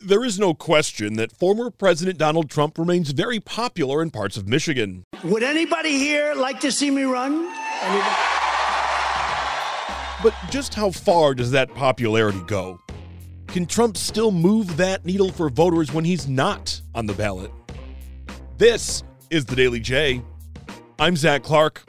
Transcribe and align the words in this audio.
There 0.00 0.24
is 0.24 0.38
no 0.38 0.54
question 0.54 1.14
that 1.14 1.32
former 1.32 1.72
President 1.72 2.18
Donald 2.18 2.48
Trump 2.48 2.78
remains 2.78 3.10
very 3.10 3.40
popular 3.40 4.00
in 4.00 4.12
parts 4.12 4.36
of 4.36 4.46
Michigan. 4.46 5.02
Would 5.24 5.42
anybody 5.42 5.98
here 5.98 6.34
like 6.36 6.60
to 6.60 6.70
see 6.70 6.88
me 6.88 7.02
run? 7.02 7.52
Anybody? 7.82 8.16
But 10.22 10.34
just 10.50 10.74
how 10.74 10.92
far 10.92 11.34
does 11.34 11.50
that 11.50 11.74
popularity 11.74 12.40
go? 12.46 12.80
Can 13.48 13.66
Trump 13.66 13.96
still 13.96 14.30
move 14.30 14.76
that 14.76 15.04
needle 15.04 15.32
for 15.32 15.50
voters 15.50 15.92
when 15.92 16.04
he's 16.04 16.28
not 16.28 16.80
on 16.94 17.06
the 17.06 17.14
ballot? 17.14 17.50
This 18.56 19.02
is 19.30 19.46
the 19.46 19.56
Daily 19.56 19.80
J. 19.80 20.22
I'm 21.00 21.16
Zach 21.16 21.42
Clark. 21.42 21.82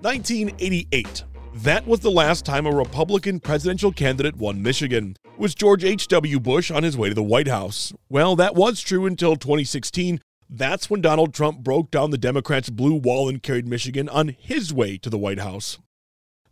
1988. 0.00 1.22
That 1.58 1.86
was 1.86 2.00
the 2.00 2.10
last 2.10 2.44
time 2.44 2.66
a 2.66 2.72
Republican 2.72 3.38
presidential 3.38 3.92
candidate 3.92 4.34
won 4.34 4.60
Michigan. 4.60 5.16
Was 5.38 5.54
George 5.54 5.84
H.W. 5.84 6.40
Bush 6.40 6.68
on 6.72 6.82
his 6.82 6.96
way 6.96 7.10
to 7.10 7.14
the 7.14 7.22
White 7.22 7.46
House. 7.46 7.92
Well, 8.08 8.34
that 8.34 8.56
was 8.56 8.80
true 8.80 9.06
until 9.06 9.36
2016. 9.36 10.20
That's 10.50 10.90
when 10.90 11.00
Donald 11.00 11.32
Trump 11.32 11.60
broke 11.60 11.92
down 11.92 12.10
the 12.10 12.18
Democrats' 12.18 12.70
blue 12.70 12.96
wall 12.96 13.28
and 13.28 13.40
carried 13.40 13.68
Michigan 13.68 14.08
on 14.08 14.34
his 14.36 14.74
way 14.74 14.98
to 14.98 15.08
the 15.08 15.16
White 15.16 15.38
House. 15.38 15.78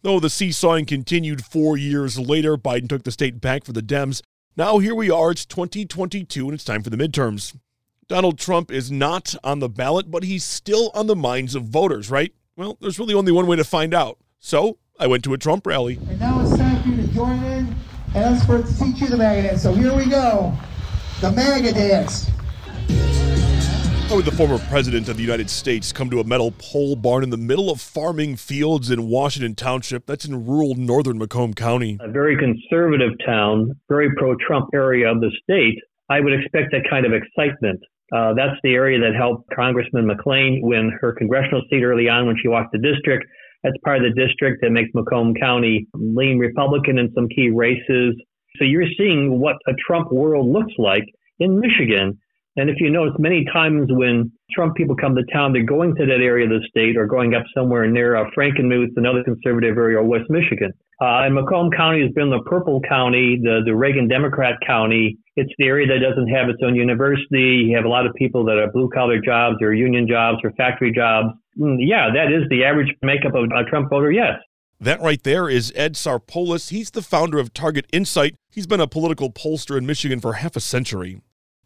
Though 0.02 0.20
the 0.20 0.30
seesawing 0.30 0.86
continued 0.86 1.44
four 1.44 1.76
years 1.76 2.16
later, 2.16 2.56
Biden 2.56 2.88
took 2.88 3.02
the 3.02 3.10
state 3.10 3.40
back 3.40 3.64
for 3.64 3.72
the 3.72 3.82
Dems. 3.82 4.22
Now 4.56 4.78
here 4.78 4.94
we 4.94 5.10
are, 5.10 5.32
it's 5.32 5.44
2022 5.46 6.44
and 6.44 6.54
it's 6.54 6.62
time 6.62 6.84
for 6.84 6.90
the 6.90 6.96
midterms. 6.96 7.58
Donald 8.06 8.38
Trump 8.38 8.70
is 8.70 8.92
not 8.92 9.34
on 9.42 9.58
the 9.58 9.68
ballot, 9.68 10.12
but 10.12 10.22
he's 10.22 10.44
still 10.44 10.92
on 10.94 11.08
the 11.08 11.16
minds 11.16 11.56
of 11.56 11.64
voters, 11.64 12.08
right? 12.08 12.32
Well, 12.56 12.78
there's 12.80 13.00
really 13.00 13.14
only 13.14 13.32
one 13.32 13.48
way 13.48 13.56
to 13.56 13.64
find 13.64 13.94
out. 13.94 14.18
So 14.38 14.78
I 15.02 15.08
went 15.08 15.24
to 15.24 15.34
a 15.34 15.36
Trump 15.36 15.66
rally. 15.66 15.98
And 16.08 16.20
now 16.20 16.40
it's 16.42 16.56
time 16.56 16.80
for 16.80 16.88
you 16.90 16.96
to 16.96 17.08
join 17.08 17.42
in 17.42 17.74
and 18.14 18.36
us 18.36 18.46
for 18.46 18.62
to 18.62 18.78
teach 18.78 19.00
you 19.00 19.08
the 19.08 19.16
MAGA 19.16 19.48
dance. 19.48 19.60
So 19.60 19.74
here 19.74 19.92
we 19.92 20.08
go. 20.08 20.56
The 21.20 21.32
MAGA 21.32 21.72
dance. 21.72 22.30
How 24.08 24.14
would 24.14 24.26
the 24.26 24.30
former 24.30 24.58
president 24.58 25.08
of 25.08 25.16
the 25.16 25.22
United 25.24 25.50
States 25.50 25.90
come 25.90 26.08
to 26.10 26.20
a 26.20 26.24
metal 26.24 26.52
pole 26.56 26.94
barn 26.94 27.24
in 27.24 27.30
the 27.30 27.36
middle 27.36 27.68
of 27.68 27.80
farming 27.80 28.36
fields 28.36 28.92
in 28.92 29.08
Washington 29.08 29.56
Township? 29.56 30.06
That's 30.06 30.24
in 30.24 30.46
rural 30.46 30.76
northern 30.76 31.18
Macomb 31.18 31.54
County. 31.54 31.98
A 32.00 32.08
very 32.08 32.36
conservative 32.38 33.10
town, 33.26 33.74
very 33.88 34.14
pro 34.16 34.36
Trump 34.36 34.68
area 34.72 35.10
of 35.10 35.20
the 35.20 35.32
state. 35.42 35.80
I 36.10 36.20
would 36.20 36.32
expect 36.32 36.70
that 36.70 36.88
kind 36.88 37.06
of 37.06 37.12
excitement. 37.12 37.80
Uh, 38.14 38.34
that's 38.34 38.54
the 38.62 38.74
area 38.74 39.00
that 39.00 39.16
helped 39.16 39.50
Congressman 39.52 40.06
McClain 40.06 40.62
win 40.62 40.96
her 41.00 41.12
congressional 41.12 41.62
seat 41.70 41.82
early 41.82 42.08
on 42.08 42.26
when 42.26 42.36
she 42.40 42.46
walked 42.46 42.70
the 42.70 42.78
district. 42.78 43.26
That's 43.62 43.76
part 43.84 43.98
of 43.98 44.02
the 44.02 44.26
district 44.26 44.60
that 44.62 44.70
makes 44.70 44.90
Macomb 44.94 45.34
County 45.34 45.86
lean 45.94 46.38
Republican 46.38 46.98
in 46.98 47.12
some 47.14 47.28
key 47.28 47.50
races. 47.50 48.14
So 48.56 48.64
you're 48.64 48.90
seeing 48.98 49.38
what 49.40 49.56
a 49.66 49.72
Trump 49.86 50.12
world 50.12 50.48
looks 50.48 50.72
like 50.78 51.04
in 51.38 51.60
Michigan. 51.60 52.18
And 52.56 52.68
if 52.68 52.76
you 52.80 52.90
notice, 52.90 53.14
many 53.18 53.46
times 53.50 53.88
when 53.90 54.30
Trump 54.52 54.76
people 54.76 54.94
come 54.94 55.14
to 55.14 55.24
town, 55.32 55.52
they're 55.52 55.64
going 55.64 55.94
to 55.96 56.04
that 56.04 56.20
area 56.20 56.44
of 56.44 56.50
the 56.50 56.60
state 56.68 56.98
or 56.98 57.06
going 57.06 57.34
up 57.34 57.44
somewhere 57.54 57.86
near 57.86 58.16
uh, 58.16 58.28
Frankenmuth, 58.36 58.92
another 58.96 59.24
conservative 59.24 59.76
area, 59.78 59.98
or 59.98 60.04
West 60.04 60.28
Michigan. 60.28 60.70
Uh, 61.00 61.24
and 61.24 61.34
Macomb 61.34 61.70
County 61.70 62.02
has 62.02 62.12
been 62.12 62.28
the 62.28 62.42
purple 62.44 62.80
county, 62.86 63.40
the, 63.42 63.62
the 63.64 63.74
Reagan 63.74 64.06
Democrat 64.06 64.56
county. 64.66 65.18
It's 65.34 65.52
the 65.58 65.64
area 65.64 65.86
that 65.86 66.06
doesn't 66.06 66.28
have 66.28 66.50
its 66.50 66.60
own 66.62 66.76
university. 66.76 67.66
You 67.68 67.76
have 67.76 67.86
a 67.86 67.88
lot 67.88 68.04
of 68.04 68.12
people 68.14 68.44
that 68.44 68.58
are 68.58 68.70
blue 68.70 68.90
collar 68.92 69.18
jobs 69.18 69.56
or 69.62 69.72
union 69.72 70.06
jobs 70.06 70.38
or 70.44 70.52
factory 70.52 70.92
jobs. 70.92 71.30
Mm, 71.58 71.78
yeah, 71.80 72.10
that 72.14 72.30
is 72.30 72.48
the 72.50 72.64
average 72.64 72.94
makeup 73.02 73.34
of 73.34 73.44
a 73.44 73.64
Trump 73.70 73.88
voter, 73.88 74.12
yes. 74.12 74.38
That 74.78 75.00
right 75.00 75.22
there 75.22 75.48
is 75.48 75.72
Ed 75.74 75.94
Sarpolis. 75.94 76.68
He's 76.68 76.90
the 76.90 77.02
founder 77.02 77.38
of 77.38 77.54
Target 77.54 77.86
Insyght. 77.92 78.34
He's 78.50 78.66
been 78.66 78.80
a 78.80 78.86
political 78.86 79.30
pollster 79.30 79.78
in 79.78 79.86
Michigan 79.86 80.20
for 80.20 80.34
half 80.34 80.54
a 80.54 80.60
century. 80.60 81.22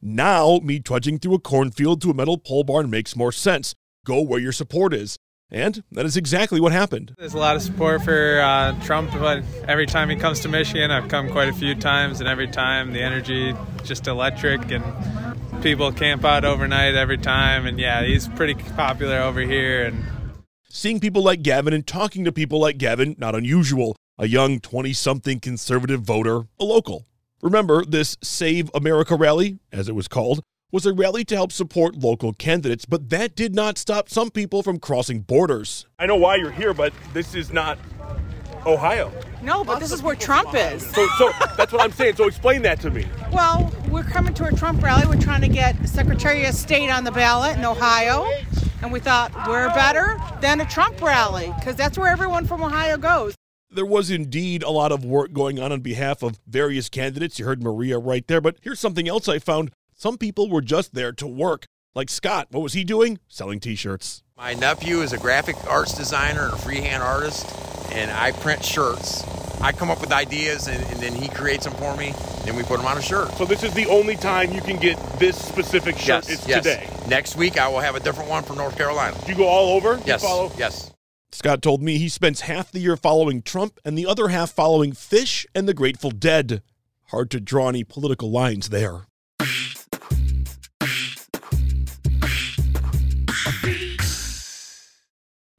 Now, 0.08 0.60
me 0.62 0.78
trudging 0.78 1.18
through 1.18 1.34
a 1.34 1.40
cornfield 1.40 2.00
to 2.02 2.12
a 2.12 2.14
metal 2.14 2.38
pole 2.38 2.62
barn 2.62 2.88
makes 2.88 3.16
more 3.16 3.32
sense. 3.32 3.74
Go 4.04 4.20
where 4.22 4.38
your 4.38 4.52
support 4.52 4.94
is. 4.94 5.18
And 5.50 5.82
that 5.90 6.06
is 6.06 6.16
exactly 6.16 6.60
what 6.60 6.70
happened. 6.70 7.12
There's 7.18 7.34
a 7.34 7.38
lot 7.38 7.56
of 7.56 7.62
support 7.62 8.04
for 8.04 8.40
uh, 8.40 8.80
Trump, 8.84 9.10
but 9.10 9.42
every 9.66 9.84
time 9.84 10.08
he 10.08 10.14
comes 10.14 10.38
to 10.42 10.48
Michigan, 10.48 10.92
I've 10.92 11.08
come 11.08 11.28
quite 11.28 11.48
a 11.48 11.52
few 11.52 11.74
times, 11.74 12.20
and 12.20 12.28
every 12.28 12.46
time 12.46 12.92
the 12.92 13.02
energy 13.02 13.52
just 13.82 14.06
electric, 14.06 14.70
and 14.70 14.84
people 15.60 15.90
camp 15.90 16.24
out 16.24 16.44
overnight 16.44 16.94
every 16.94 17.18
time. 17.18 17.66
And 17.66 17.76
yeah, 17.76 18.04
he's 18.04 18.28
pretty 18.28 18.54
popular 18.54 19.18
over 19.18 19.40
here. 19.40 19.86
And 19.86 20.04
seeing 20.68 21.00
people 21.00 21.24
like 21.24 21.42
Gavin 21.42 21.72
and 21.72 21.84
talking 21.84 22.24
to 22.26 22.30
people 22.30 22.60
like 22.60 22.78
Gavin, 22.78 23.16
not 23.18 23.34
unusual. 23.34 23.96
A 24.18 24.28
young 24.28 24.60
20 24.60 24.92
something 24.92 25.40
conservative 25.40 26.02
voter, 26.02 26.46
a 26.60 26.64
local. 26.64 27.06
Remember, 27.42 27.84
this 27.84 28.16
Save 28.22 28.70
America 28.74 29.14
rally, 29.14 29.58
as 29.70 29.88
it 29.88 29.94
was 29.94 30.08
called, 30.08 30.40
was 30.72 30.86
a 30.86 30.92
rally 30.92 31.22
to 31.26 31.36
help 31.36 31.52
support 31.52 31.94
local 31.94 32.32
candidates, 32.32 32.86
but 32.86 33.10
that 33.10 33.36
did 33.36 33.54
not 33.54 33.76
stop 33.76 34.08
some 34.08 34.30
people 34.30 34.62
from 34.62 34.78
crossing 34.78 35.20
borders. 35.20 35.86
I 35.98 36.06
know 36.06 36.16
why 36.16 36.36
you're 36.36 36.50
here, 36.50 36.72
but 36.72 36.94
this 37.12 37.34
is 37.34 37.52
not 37.52 37.78
Ohio. 38.64 39.12
No, 39.42 39.64
but 39.64 39.78
this 39.78 39.92
is 39.92 40.02
where 40.02 40.16
Trump 40.16 40.54
is. 40.54 40.84
So, 40.86 41.06
so 41.18 41.30
that's 41.56 41.72
what 41.72 41.82
I'm 41.82 41.92
saying. 41.92 42.16
So 42.16 42.26
explain 42.26 42.62
that 42.62 42.80
to 42.80 42.90
me. 42.90 43.06
Well, 43.30 43.70
we're 43.90 44.02
coming 44.02 44.34
to 44.34 44.46
a 44.46 44.52
Trump 44.52 44.82
rally. 44.82 45.06
We're 45.06 45.20
trying 45.20 45.42
to 45.42 45.48
get 45.48 45.88
Secretary 45.88 46.46
of 46.46 46.54
State 46.54 46.90
on 46.90 47.04
the 47.04 47.12
ballot 47.12 47.56
in 47.58 47.64
Ohio. 47.64 48.26
And 48.82 48.90
we 48.90 48.98
thought 48.98 49.32
we're 49.46 49.68
better 49.68 50.18
than 50.40 50.60
a 50.60 50.66
Trump 50.66 51.00
rally 51.00 51.52
because 51.58 51.76
that's 51.76 51.96
where 51.96 52.10
everyone 52.10 52.46
from 52.46 52.62
Ohio 52.62 52.96
goes. 52.96 53.34
There 53.76 53.84
was 53.84 54.10
indeed 54.10 54.62
a 54.62 54.70
lot 54.70 54.90
of 54.90 55.04
work 55.04 55.34
going 55.34 55.60
on 55.60 55.70
on 55.70 55.82
behalf 55.82 56.22
of 56.22 56.40
various 56.46 56.88
candidates. 56.88 57.38
You 57.38 57.44
heard 57.44 57.62
Maria 57.62 57.98
right 57.98 58.26
there. 58.26 58.40
But 58.40 58.56
here's 58.62 58.80
something 58.80 59.06
else 59.06 59.28
I 59.28 59.38
found. 59.38 59.70
Some 59.92 60.16
people 60.16 60.48
were 60.48 60.62
just 60.62 60.94
there 60.94 61.12
to 61.12 61.26
work. 61.26 61.66
Like 61.94 62.08
Scott, 62.08 62.48
what 62.50 62.62
was 62.62 62.72
he 62.72 62.84
doing? 62.84 63.18
Selling 63.28 63.60
t 63.60 63.74
shirts. 63.74 64.22
My 64.34 64.54
nephew 64.54 65.02
is 65.02 65.12
a 65.12 65.18
graphic 65.18 65.56
arts 65.68 65.94
designer 65.94 66.44
and 66.44 66.54
a 66.54 66.56
freehand 66.56 67.02
artist, 67.02 67.54
and 67.92 68.10
I 68.10 68.32
print 68.32 68.64
shirts. 68.64 69.24
I 69.60 69.72
come 69.72 69.90
up 69.90 70.00
with 70.00 70.10
ideas 70.10 70.68
and, 70.68 70.82
and, 70.86 71.00
then 71.00 71.14
he 71.14 71.28
creates 71.28 71.64
them 71.64 71.74
for 71.74 71.94
me, 71.96 72.14
and 72.46 72.56
we 72.56 72.62
put 72.62 72.78
them 72.78 72.86
on 72.86 72.96
a 72.96 73.02
shirt. 73.02 73.30
So 73.32 73.44
this 73.44 73.62
is 73.62 73.74
the 73.74 73.86
only 73.88 74.16
time 74.16 74.52
you 74.52 74.62
can 74.62 74.78
get 74.78 74.96
this 75.18 75.36
specific 75.36 75.96
shirt 75.96 76.28
yes, 76.28 76.30
is 76.30 76.48
yes. 76.48 76.62
today. 76.62 76.88
Next 77.08 77.36
week 77.36 77.58
I 77.58 77.68
will 77.68 77.80
have 77.80 77.94
a 77.94 78.00
different 78.00 78.30
one 78.30 78.42
from 78.42 78.56
North 78.56 78.76
Carolina. 78.76 79.14
Do 79.24 79.32
you 79.32 79.36
go 79.36 79.46
all 79.46 79.76
over? 79.76 80.00
Yes. 80.06 80.22
You 80.22 80.28
follow? 80.28 80.52
Yes. 80.56 80.92
Scott 81.36 81.60
told 81.60 81.82
me 81.82 81.98
he 81.98 82.08
spends 82.08 82.40
half 82.40 82.72
the 82.72 82.80
year 82.80 82.96
following 82.96 83.42
Trump 83.42 83.78
and 83.84 83.96
the 83.96 84.06
other 84.06 84.28
half 84.28 84.50
following 84.50 84.92
Phish 84.92 85.44
and 85.54 85.68
the 85.68 85.74
Grateful 85.74 86.10
Dead. 86.10 86.62
Hard 87.08 87.30
to 87.30 87.40
draw 87.40 87.68
any 87.68 87.84
political 87.84 88.30
lines 88.30 88.70
there. 88.70 89.02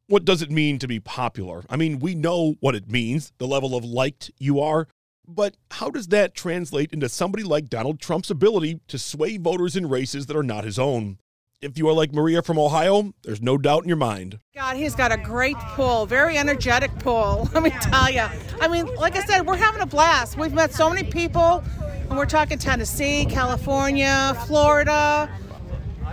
What 0.07 0.25
does 0.25 0.41
it 0.41 0.49
mean 0.49 0.79
to 0.79 0.87
be 0.87 0.99
popular? 0.99 1.63
I 1.69 1.75
mean, 1.75 1.99
we 1.99 2.15
know 2.15 2.55
what 2.59 2.73
it 2.73 2.89
means, 2.89 3.31
the 3.37 3.45
level 3.45 3.75
of 3.75 3.85
liked 3.85 4.31
you 4.39 4.59
are, 4.59 4.87
but 5.27 5.57
how 5.69 5.91
does 5.91 6.07
that 6.07 6.33
translate 6.33 6.91
into 6.91 7.07
somebody 7.07 7.43
like 7.43 7.69
Donald 7.69 7.99
Trump's 7.99 8.31
ability 8.31 8.79
to 8.87 8.97
sway 8.97 9.37
voters 9.37 9.75
in 9.75 9.87
races 9.87 10.25
that 10.25 10.37
are 10.37 10.41
not 10.41 10.63
his 10.63 10.79
own? 10.79 11.19
If 11.59 11.75
you 11.75 11.89
are 11.89 11.93
like 11.93 12.13
Maria 12.13 12.43
from 12.43 12.59
Ohio, 12.59 13.13
there's 13.23 13.41
no 13.41 13.57
doubt 13.57 13.81
in 13.81 13.87
your 13.87 13.97
mind. 13.97 14.37
God, 14.53 14.77
he's 14.77 14.93
got 14.93 15.11
a 15.11 15.17
great 15.17 15.57
pull, 15.57 16.05
very 16.05 16.37
energetic 16.37 16.91
pull, 16.99 17.49
let 17.53 17.63
me 17.63 17.71
tell 17.81 18.11
you. 18.11 18.25
I 18.61 18.67
mean, 18.67 18.85
like 18.97 19.15
I 19.15 19.25
said, 19.25 19.47
we're 19.47 19.57
having 19.57 19.81
a 19.81 19.87
blast. 19.87 20.37
We've 20.37 20.53
met 20.53 20.71
so 20.71 20.87
many 20.87 21.09
people, 21.09 21.63
and 21.81 22.15
we're 22.15 22.27
talking 22.27 22.59
Tennessee, 22.59 23.25
California, 23.25 24.39
Florida, 24.45 25.27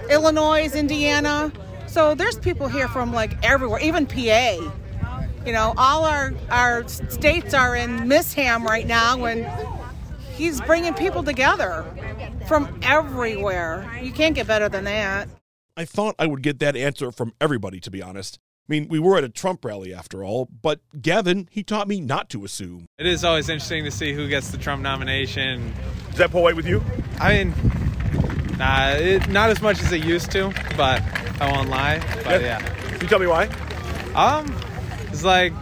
Illinois, 0.09 0.75
Indiana. 0.75 1.53
So 1.89 2.15
there's 2.15 2.39
people 2.39 2.67
here 2.67 2.89
from 2.89 3.13
like 3.13 3.37
everywhere, 3.45 3.81
even 3.81 4.07
PA. 4.07 4.73
You 5.45 5.53
know, 5.53 5.75
all 5.77 6.07
our 6.07 6.33
our 6.51 6.89
states 6.89 7.53
are 7.53 7.77
in 7.77 8.09
Miss 8.09 8.35
misham 8.35 8.65
right 8.65 8.87
now, 8.87 9.23
and 9.27 9.45
he's 10.37 10.61
bringing 10.61 10.95
people 10.95 11.23
together 11.23 11.85
from 12.47 12.79
everywhere. 12.83 13.91
You 14.03 14.13
can't 14.13 14.35
get 14.35 14.47
better 14.47 14.69
than 14.69 14.85
that. 14.85 15.29
I 15.77 15.85
thought 15.85 16.15
I 16.19 16.27
would 16.27 16.43
get 16.43 16.61
that 16.61 16.77
answer 16.77 17.11
from 17.11 17.33
everybody, 17.41 17.81
to 17.81 17.91
be 17.91 18.03
honest. 18.03 18.39
I 18.69 18.73
mean, 18.73 18.89
we 18.89 18.99
were 18.99 19.19
at 19.19 19.25
a 19.25 19.29
Trump 19.29 19.65
rally 19.65 19.93
after 19.93 20.25
all, 20.25 20.49
but 20.63 20.81
Gavin, 21.01 21.49
he 21.51 21.63
taught 21.63 21.87
me 21.87 22.01
not 22.01 22.31
to 22.31 22.45
assume. 22.45 22.87
It 22.99 23.07
is 23.07 23.23
always 23.23 23.49
interesting 23.49 23.85
to 23.85 23.91
see 23.91 24.15
who 24.15 24.29
gets 24.29 24.51
the 24.51 24.57
Trump 24.57 24.83
nomination. 24.83 25.75
Does 26.09 26.19
that 26.19 26.31
pull 26.31 26.43
weight 26.43 26.57
with 26.57 26.67
you? 26.67 26.83
I 27.21 27.45
mean, 27.45 27.55
nah, 28.57 28.91
it, 28.91 29.29
not 29.29 29.51
as 29.51 29.61
much 29.61 29.83
as 29.83 29.93
it 29.93 30.03
used 30.03 30.31
to, 30.33 30.49
but 30.77 31.03
I 31.41 31.53
won't 31.53 31.69
lie. 31.69 31.99
But 32.25 32.41
yeah. 32.41 32.61
Can 32.61 33.01
you 33.03 33.09
tell 33.09 33.19
me 33.19 33.27
why? 33.27 33.49
Um, 34.15 34.57
it's 35.11 35.25
like, 35.25 35.53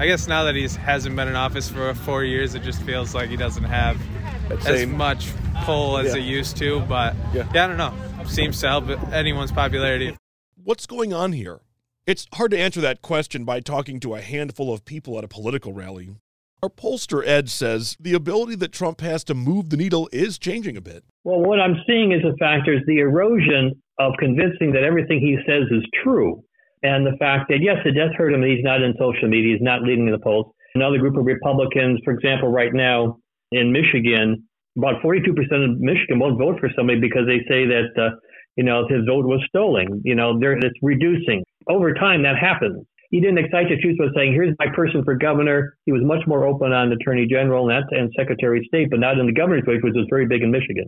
I 0.00 0.06
guess 0.06 0.26
now 0.26 0.44
that 0.44 0.56
he 0.56 0.66
hasn't 0.66 1.14
been 1.14 1.28
in 1.28 1.36
office 1.36 1.68
for 1.68 1.92
four 1.92 2.24
years, 2.24 2.54
it 2.54 2.62
just 2.62 2.80
feels 2.84 3.14
like 3.14 3.28
he 3.28 3.36
doesn't 3.36 3.64
have 3.64 3.98
That 4.48 4.58
as 4.60 4.64
same- 4.80 4.96
much 4.96 5.28
pull 5.64 5.98
as 5.98 6.14
Yeah. 6.14 6.22
it 6.22 6.24
used 6.24 6.56
to. 6.56 6.80
But 6.88 7.14
Yeah. 7.34 7.46
yeah, 7.54 7.64
I 7.64 7.66
don't 7.68 7.76
know. 7.76 7.92
Seems 8.24 8.58
to 8.62 8.68
help 8.68 8.88
anyone's 9.12 9.52
popularity. 9.52 10.16
What's 10.64 10.86
going 10.86 11.12
on 11.12 11.32
here? 11.32 11.60
It's 12.06 12.26
hard 12.32 12.50
to 12.52 12.58
answer 12.58 12.80
that 12.80 13.02
question 13.02 13.44
by 13.44 13.60
talking 13.60 14.00
to 14.00 14.14
a 14.14 14.22
handful 14.22 14.72
of 14.72 14.86
people 14.86 15.18
at 15.18 15.24
a 15.24 15.28
political 15.28 15.74
rally. 15.74 16.08
Our 16.62 16.70
pollster 16.70 17.22
Ed 17.26 17.50
says 17.50 17.98
the 18.00 18.14
ability 18.14 18.54
that 18.56 18.72
Trump 18.72 19.02
has 19.02 19.22
to 19.24 19.34
move 19.34 19.68
the 19.68 19.76
needle 19.76 20.08
is 20.12 20.38
changing 20.38 20.78
a 20.78 20.80
bit. 20.80 21.04
Well, 21.24 21.40
what 21.42 21.60
I'm 21.60 21.76
seeing 21.86 22.12
is 22.12 22.22
the 22.22 22.34
factor 22.38 22.72
is 22.72 22.80
the 22.86 23.00
erosion 23.00 23.72
of 23.98 24.14
convincing 24.18 24.72
that 24.72 24.82
everything 24.82 25.20
he 25.20 25.36
says 25.46 25.64
is 25.70 25.84
true. 26.02 26.42
And 26.82 27.06
the 27.06 27.16
fact 27.18 27.48
that, 27.50 27.60
yes, 27.60 27.76
it 27.84 27.92
does 27.92 28.10
hurt 28.16 28.32
him 28.32 28.42
he's 28.42 28.64
not 28.64 28.82
in 28.82 28.94
social 28.98 29.28
media, 29.28 29.54
he's 29.54 29.62
not 29.62 29.82
leading 29.82 30.10
the 30.10 30.18
polls. 30.18 30.46
Another 30.74 30.98
group 30.98 31.16
of 31.16 31.24
Republicans, 31.26 32.00
for 32.04 32.12
example, 32.12 32.48
right 32.48 32.72
now 32.72 33.18
in 33.52 33.72
Michigan, 33.72 34.46
about 34.78 35.02
42% 35.02 35.28
of 35.36 35.80
Michigan 35.80 36.18
won't 36.18 36.38
vote 36.38 36.60
for 36.60 36.70
somebody 36.76 37.00
because 37.00 37.26
they 37.26 37.38
say 37.48 37.66
that, 37.66 37.90
uh, 38.00 38.16
you 38.56 38.64
know, 38.64 38.86
his 38.88 39.04
vote 39.06 39.26
was 39.26 39.42
stolen. 39.48 40.00
You 40.04 40.14
know, 40.14 40.38
it's 40.40 40.78
reducing. 40.82 41.44
Over 41.68 41.92
time, 41.92 42.22
that 42.22 42.38
happens. 42.38 42.86
He 43.10 43.20
didn't 43.20 43.38
excite 43.38 43.66
the 43.68 43.76
troops 43.76 43.98
by 43.98 44.06
saying, 44.14 44.32
here's 44.32 44.54
my 44.60 44.66
person 44.74 45.02
for 45.04 45.16
governor. 45.16 45.74
He 45.84 45.92
was 45.92 46.02
much 46.04 46.22
more 46.28 46.46
open 46.46 46.72
on 46.72 46.92
attorney 46.92 47.26
general 47.28 47.68
and, 47.68 47.84
and 47.90 48.10
secretary 48.16 48.58
of 48.60 48.64
state, 48.66 48.88
but 48.88 49.00
not 49.00 49.18
in 49.18 49.26
the 49.26 49.32
governor's 49.32 49.66
race, 49.66 49.80
which 49.82 49.94
was 49.94 50.06
very 50.08 50.26
big 50.26 50.42
in 50.42 50.50
Michigan. 50.52 50.86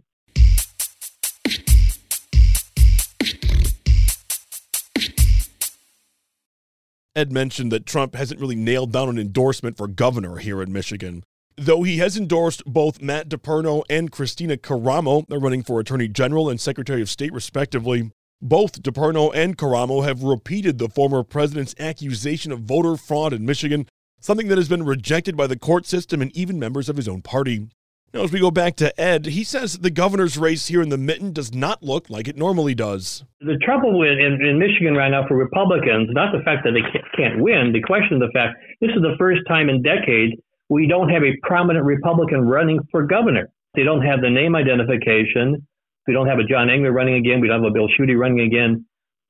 Ed 7.15 7.31
mentioned 7.31 7.71
that 7.71 7.85
Trump 7.85 8.15
hasn't 8.15 8.41
really 8.41 8.55
nailed 8.55 8.91
down 8.91 9.11
an 9.11 9.19
endorsement 9.19 9.77
for 9.77 9.87
governor 9.87 10.37
here 10.37 10.63
in 10.63 10.73
Michigan. 10.73 11.25
Though 11.59 11.83
he 11.83 11.99
has 11.99 12.17
endorsed 12.17 12.65
both 12.65 13.03
Matt 13.03 13.29
DePerno 13.29 13.83
and 13.91 14.11
Kristina 14.11 14.57
Karamo, 14.57 15.27
they're 15.29 15.39
running 15.39 15.63
for 15.63 15.79
Attorney 15.79 16.09
General 16.09 16.49
and 16.49 16.59
Secretary 16.59 17.03
of 17.03 17.11
State, 17.11 17.35
respectively. 17.35 18.11
Both 18.41 18.83
DePerno 18.83 19.31
and 19.35 19.59
Karamo 19.59 20.03
have 20.05 20.23
repeated 20.23 20.79
the 20.79 20.89
former 20.89 21.23
president's 21.23 21.75
accusation 21.79 22.51
of 22.51 22.61
voter 22.61 22.97
fraud 22.97 23.35
in 23.35 23.45
Michigan, 23.45 23.87
something 24.19 24.49
that 24.49 24.57
has 24.57 24.71
been 24.71 24.83
rejected 24.83 25.37
by 25.37 25.47
the 25.47 25.59
court 25.59 25.85
system 25.85 26.23
and 26.23 26.35
even 26.35 26.59
members 26.59 26.89
of 26.89 26.97
his 26.97 27.09
own 27.09 27.21
party. 27.21 27.69
Now, 28.15 28.25
as 28.25 28.33
we 28.33 28.41
go 28.41 28.51
back 28.51 28.77
to 28.77 29.01
Ed, 29.01 29.25
he 29.25 29.43
says 29.43 29.79
the 29.79 29.91
governor's 29.91 30.37
race 30.37 30.67
here 30.67 30.83
in 30.83 30.91
the 30.91 30.99
mitten 30.99 31.33
does 31.33 31.55
not 31.55 31.83
look 31.83 32.11
like 32.11 32.29
it 32.29 32.37
normally 32.37 32.75
does. 32.75 33.25
The 33.41 33.57
trouble 33.65 33.99
with 33.99 34.19
in, 34.19 34.39
in 34.45 34.59
Michigan 34.59 34.95
right 34.95 35.11
now 35.11 35.27
for 35.27 35.37
Republicans, 35.37 36.11
not 36.13 36.31
the 36.31 36.45
fact 36.45 36.65
that 36.65 36.73
they 36.73 36.83
ca- 36.83 37.09
can't 37.17 37.41
win, 37.41 37.73
the 37.73 37.81
question 37.81 38.21
of 38.21 38.21
the 38.21 38.33
fact 38.35 38.59
this 38.83 38.91
is 38.91 39.01
the 39.01 39.17
first 39.19 39.41
time 39.49 39.71
in 39.71 39.81
decades 39.83 40.35
we 40.73 40.87
don't 40.87 41.11
have 41.11 41.23
a 41.23 41.37
prominent 41.43 41.85
Republican 41.85 42.43
running 42.47 42.81
for 42.91 43.07
governor. 43.07 43.49
They 43.75 43.83
don't 43.83 44.03
have 44.03 44.21
the 44.23 44.31
name 44.31 44.57
identification. 44.57 45.67
We 46.07 46.15
don't 46.15 46.27
have 46.27 46.39
a 46.39 46.45
John 46.45 46.71
Engler 46.71 46.93
running 46.93 47.15
again. 47.15 47.41
We 47.41 47.49
don't 47.49 47.63
have 47.63 47.71
a 47.71 47.75
Bill 47.75 47.89
Schuette 47.89 48.19
running 48.19 48.41
again. 48.41 48.87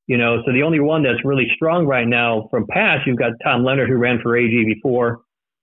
You 0.07 0.19
know, 0.19 0.43
so 0.45 0.53
the 0.53 0.63
only 0.63 0.81
one 0.81 1.03
that's 1.03 1.25
really 1.25 1.47
strong 1.55 1.87
right 1.87 2.07
now 2.07 2.49
from 2.51 2.67
past, 2.69 3.07
you've 3.07 3.19
got 3.19 3.33
Tom 3.43 3.65
Leonard 3.65 3.89
who 3.89 3.97
ran 3.97 4.21
for 4.23 4.37
AG 4.37 4.65
before. 4.65 5.23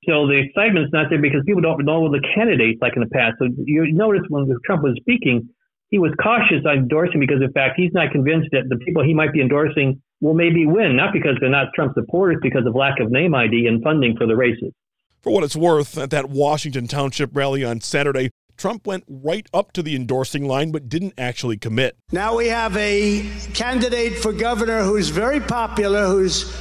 So 0.09 0.25
the 0.25 0.41
excitement's 0.41 0.91
not 0.91 1.09
there 1.11 1.21
because 1.21 1.41
people 1.45 1.61
don't 1.61 1.85
know 1.85 2.09
the 2.09 2.21
candidates 2.33 2.79
like 2.81 2.93
in 2.95 3.03
the 3.03 3.09
past. 3.09 3.35
So 3.37 3.45
you 3.65 3.93
notice 3.93 4.21
when 4.29 4.49
Trump 4.65 4.81
was 4.81 4.97
speaking, 4.99 5.47
he 5.89 5.99
was 5.99 6.11
cautious 6.21 6.65
on 6.65 6.89
endorsing 6.89 7.19
because, 7.19 7.41
in 7.41 7.51
fact, 7.51 7.75
he's 7.77 7.93
not 7.93 8.11
convinced 8.11 8.49
that 8.51 8.63
the 8.69 8.77
people 8.77 9.03
he 9.03 9.13
might 9.13 9.31
be 9.31 9.41
endorsing 9.41 10.01
will 10.19 10.33
maybe 10.33 10.65
win, 10.65 10.95
not 10.95 11.13
because 11.13 11.37
they're 11.39 11.49
not 11.49 11.67
Trump 11.75 11.93
supporters, 11.93 12.37
because 12.41 12.65
of 12.65 12.75
lack 12.75 12.99
of 12.99 13.11
name 13.11 13.35
ID 13.35 13.67
and 13.67 13.83
funding 13.83 14.17
for 14.17 14.25
the 14.25 14.35
races. 14.35 14.73
For 15.21 15.31
what 15.31 15.43
it's 15.43 15.55
worth, 15.55 15.97
at 15.97 16.09
that 16.09 16.29
Washington 16.29 16.87
Township 16.87 17.35
rally 17.35 17.63
on 17.63 17.81
Saturday, 17.81 18.31
Trump 18.57 18.87
went 18.87 19.03
right 19.07 19.47
up 19.53 19.71
to 19.73 19.83
the 19.83 19.95
endorsing 19.95 20.45
line 20.45 20.71
but 20.71 20.89
didn't 20.89 21.13
actually 21.17 21.57
commit. 21.57 21.97
Now 22.11 22.35
we 22.35 22.47
have 22.47 22.75
a 22.77 23.29
candidate 23.53 24.17
for 24.17 24.33
governor 24.33 24.83
who's 24.83 25.09
very 25.09 25.39
popular, 25.39 26.07
who's 26.07 26.51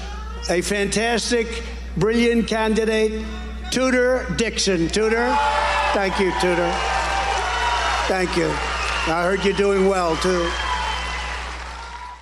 a 0.50 0.60
fantastic, 0.60 1.62
brilliant 1.96 2.46
candidate, 2.46 3.24
Tudor 3.70 4.26
Dixon. 4.36 4.88
Tudor, 4.88 5.36
thank 5.92 6.18
you, 6.18 6.32
Tudor. 6.40 6.70
Thank 8.06 8.36
you. 8.36 8.48
I 8.48 9.22
heard 9.22 9.44
you're 9.44 9.54
doing 9.54 9.88
well, 9.88 10.16
too. 10.16 10.50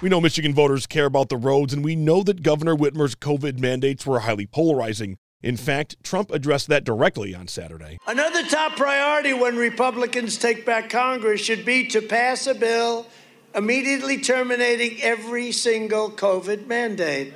We 0.02 0.08
know 0.08 0.20
Michigan 0.20 0.54
voters 0.54 0.86
care 0.86 1.06
about 1.06 1.30
the 1.30 1.36
roads, 1.36 1.72
and 1.72 1.84
we 1.84 1.96
know 1.96 2.22
that 2.22 2.42
Governor 2.42 2.76
Whitmer's 2.76 3.14
COVID 3.14 3.58
mandates 3.58 4.06
were 4.06 4.20
highly 4.20 4.46
polarizing. 4.46 5.16
In 5.42 5.56
fact, 5.56 5.96
Trump 6.02 6.30
addressed 6.30 6.68
that 6.68 6.84
directly 6.84 7.34
on 7.34 7.48
Saturday. 7.48 7.98
Another 8.06 8.42
top 8.44 8.76
priority 8.76 9.32
when 9.32 9.56
Republicans 9.56 10.38
take 10.38 10.66
back 10.66 10.90
Congress 10.90 11.40
should 11.40 11.64
be 11.64 11.86
to 11.88 12.02
pass 12.02 12.46
a 12.46 12.54
bill 12.54 13.06
immediately 13.54 14.20
terminating 14.20 15.02
every 15.02 15.50
single 15.50 16.10
COVID 16.10 16.66
mandate. 16.66 17.32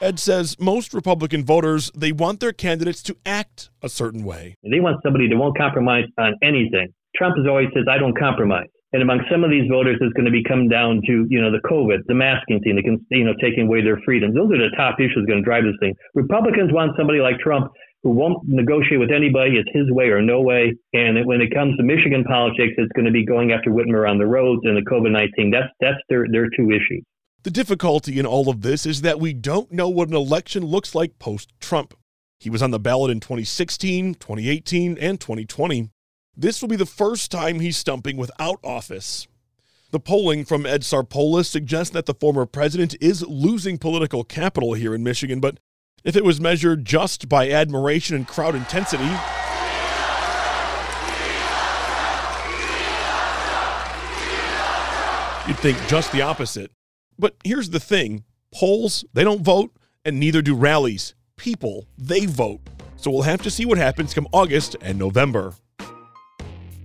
Ed 0.00 0.20
says 0.20 0.56
most 0.60 0.94
Republican 0.94 1.44
voters, 1.44 1.90
they 1.94 2.12
want 2.12 2.40
their 2.40 2.52
candidates 2.52 3.02
to 3.02 3.16
act 3.26 3.70
a 3.82 3.88
certain 3.88 4.24
way. 4.24 4.54
They 4.62 4.80
want 4.80 5.02
somebody 5.02 5.28
that 5.28 5.36
won't 5.36 5.58
compromise 5.58 6.04
on 6.18 6.34
anything. 6.42 6.94
Trump 7.16 7.36
has 7.36 7.46
always 7.48 7.68
says, 7.74 7.84
I 7.90 7.98
don't 7.98 8.16
compromise. 8.16 8.68
And 8.92 9.02
among 9.02 9.20
some 9.30 9.44
of 9.44 9.50
these 9.50 9.68
voters, 9.68 9.98
it's 10.00 10.14
going 10.14 10.24
to 10.24 10.30
be 10.30 10.42
come 10.44 10.68
down 10.68 11.02
to, 11.06 11.26
you 11.28 11.42
know, 11.42 11.50
the 11.50 11.60
COVID, 11.68 12.06
the 12.06 12.14
masking 12.14 12.60
thing, 12.60 12.76
the, 12.76 13.16
you 13.16 13.24
know, 13.24 13.34
taking 13.42 13.66
away 13.66 13.82
their 13.82 14.00
freedoms. 14.04 14.34
Those 14.34 14.48
are 14.54 14.70
the 14.70 14.72
top 14.76 14.96
issues 15.00 15.26
going 15.26 15.42
to 15.42 15.44
drive 15.44 15.64
this 15.64 15.76
thing. 15.80 15.92
Republicans 16.14 16.72
want 16.72 16.96
somebody 16.96 17.20
like 17.20 17.36
Trump 17.38 17.68
who 18.02 18.10
won't 18.10 18.38
negotiate 18.46 19.00
with 19.00 19.10
anybody. 19.10 19.58
It's 19.58 19.68
his 19.74 19.90
way 19.90 20.08
or 20.08 20.22
no 20.22 20.40
way. 20.40 20.72
And 20.94 21.26
when 21.26 21.42
it 21.42 21.52
comes 21.52 21.76
to 21.76 21.82
Michigan 21.82 22.24
politics, 22.24 22.78
it's 22.78 22.92
going 22.94 23.04
to 23.04 23.12
be 23.12 23.26
going 23.26 23.52
after 23.52 23.70
Whitmer 23.70 24.08
on 24.08 24.16
the 24.16 24.26
roads 24.26 24.62
and 24.64 24.76
the 24.78 24.86
COVID-19. 24.88 25.52
That's, 25.52 25.68
that's 25.80 26.00
their, 26.08 26.24
their 26.30 26.48
two 26.56 26.70
issues. 26.70 27.04
The 27.44 27.50
difficulty 27.52 28.18
in 28.18 28.26
all 28.26 28.48
of 28.48 28.62
this 28.62 28.84
is 28.84 29.02
that 29.02 29.20
we 29.20 29.32
don't 29.32 29.70
know 29.70 29.88
what 29.88 30.08
an 30.08 30.14
election 30.14 30.64
looks 30.64 30.94
like 30.94 31.20
post 31.20 31.52
Trump. 31.60 31.94
He 32.40 32.50
was 32.50 32.62
on 32.62 32.72
the 32.72 32.80
ballot 32.80 33.12
in 33.12 33.20
2016, 33.20 34.14
2018, 34.14 34.98
and 34.98 35.20
2020. 35.20 35.88
This 36.36 36.60
will 36.60 36.68
be 36.68 36.76
the 36.76 36.84
first 36.84 37.30
time 37.30 37.60
he's 37.60 37.76
stumping 37.76 38.16
without 38.16 38.58
office. 38.64 39.28
The 39.92 40.00
polling 40.00 40.44
from 40.44 40.66
Ed 40.66 40.82
Sarpolis 40.82 41.46
suggests 41.46 41.92
that 41.94 42.06
the 42.06 42.14
former 42.14 42.44
president 42.44 42.96
is 43.00 43.22
losing 43.22 43.78
political 43.78 44.24
capital 44.24 44.74
here 44.74 44.94
in 44.94 45.04
Michigan, 45.04 45.38
but 45.38 45.58
if 46.02 46.16
it 46.16 46.24
was 46.24 46.40
measured 46.40 46.84
just 46.84 47.28
by 47.28 47.50
admiration 47.50 48.16
and 48.16 48.26
crowd 48.26 48.56
intensity, 48.56 49.04
you'd 55.46 55.58
think 55.58 55.78
just 55.86 56.10
the 56.10 56.22
opposite. 56.22 56.72
But 57.18 57.36
here's 57.44 57.70
the 57.70 57.80
thing 57.80 58.24
polls, 58.52 59.04
they 59.12 59.24
don't 59.24 59.42
vote, 59.42 59.72
and 60.04 60.20
neither 60.20 60.42
do 60.42 60.54
rallies. 60.54 61.14
People, 61.36 61.86
they 61.96 62.26
vote. 62.26 62.60
So 62.96 63.10
we'll 63.10 63.22
have 63.22 63.42
to 63.42 63.50
see 63.50 63.64
what 63.64 63.78
happens 63.78 64.14
come 64.14 64.28
August 64.32 64.76
and 64.80 64.98
November. 64.98 65.54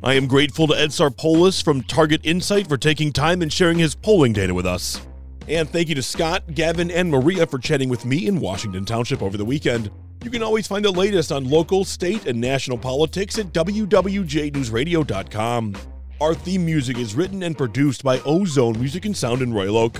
I 0.03 0.15
am 0.15 0.27
grateful 0.27 0.67
to 0.67 0.77
Ed 0.77 0.89
Sarpolis 0.89 1.63
from 1.63 1.81
Target 1.81 2.25
Insyght 2.25 2.67
for 2.67 2.77
taking 2.77 3.13
time 3.13 3.41
and 3.41 3.51
sharing 3.51 3.79
his 3.79 3.95
polling 3.95 4.33
data 4.33 4.53
with 4.53 4.65
us. 4.65 5.01
And 5.47 5.69
thank 5.69 5.89
you 5.89 5.95
to 5.95 6.03
Scott, 6.03 6.53
Gavin, 6.53 6.91
and 6.91 7.09
Maria 7.09 7.47
for 7.47 7.57
chatting 7.57 7.89
with 7.89 8.05
me 8.05 8.27
in 8.27 8.39
Washington 8.39 8.85
Township 8.85 9.21
over 9.21 9.37
the 9.37 9.45
weekend. 9.45 9.91
You 10.23 10.29
can 10.29 10.43
always 10.43 10.67
find 10.67 10.85
the 10.85 10.91
latest 10.91 11.31
on 11.31 11.49
local, 11.49 11.83
state, 11.83 12.27
and 12.27 12.39
national 12.39 12.77
politics 12.77 13.39
at 13.39 13.47
wwjnewsradio.com. 13.47 15.75
Our 16.21 16.33
theme 16.33 16.65
music 16.65 16.97
is 16.97 17.15
written 17.15 17.43
and 17.43 17.57
produced 17.57 18.03
by 18.03 18.19
Ozone 18.21 18.79
Music 18.79 19.05
and 19.05 19.17
Sound 19.17 19.41
in 19.41 19.53
Royal 19.53 19.77
Oak. 19.77 19.99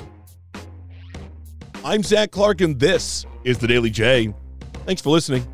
I'm 1.86 2.02
Zach 2.02 2.32
Clark, 2.32 2.62
and 2.62 2.80
this 2.80 3.26
is 3.44 3.58
the 3.58 3.68
Daily 3.68 3.90
J. 3.90 4.34
Thanks 4.86 5.02
for 5.02 5.10
listening. 5.10 5.46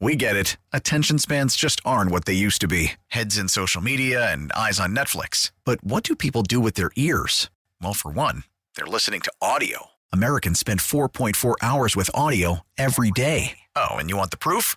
We 0.00 0.16
get 0.16 0.36
it. 0.36 0.56
Attention 0.72 1.18
spans 1.18 1.56
just 1.56 1.80
aren't 1.84 2.10
what 2.10 2.24
they 2.24 2.34
used 2.34 2.60
to 2.60 2.68
be 2.68 2.92
heads 3.08 3.38
in 3.38 3.48
social 3.48 3.80
media 3.80 4.30
and 4.30 4.52
eyes 4.52 4.78
on 4.78 4.94
Netflix. 4.94 5.50
But 5.64 5.82
what 5.82 6.04
do 6.04 6.14
people 6.14 6.42
do 6.42 6.60
with 6.60 6.74
their 6.74 6.90
ears? 6.96 7.48
Well, 7.82 7.94
for 7.94 8.10
one, 8.10 8.44
they're 8.76 8.86
listening 8.86 9.20
to 9.22 9.32
audio. 9.40 9.86
Americans 10.12 10.58
spend 10.60 10.80
4.4 10.80 11.54
hours 11.62 11.96
with 11.96 12.10
audio 12.12 12.60
every 12.76 13.10
day. 13.10 13.58
Oh, 13.74 13.96
and 13.96 14.10
you 14.10 14.16
want 14.16 14.30
the 14.30 14.36
proof? 14.36 14.76